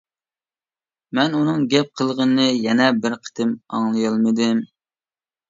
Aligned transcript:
مەن 1.19 1.35
ئۇنىڭ 1.39 1.67
گەپ 1.73 1.91
قىلغىنىنى 2.01 2.47
يەنە 2.63 2.89
بىر 3.05 3.17
قېتىم 3.29 3.53
ئاڭلىيالمىدىم. 3.79 4.67